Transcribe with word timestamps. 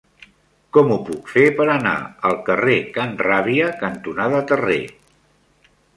Com 0.77 0.93
ho 0.93 0.95
puc 1.09 1.27
fer 1.33 1.43
per 1.59 1.67
anar 1.73 1.93
al 2.29 2.39
carrer 2.47 2.77
Can 2.97 3.13
Ràbia 3.27 3.69
cantonada 3.85 4.41
Terré? 4.53 4.79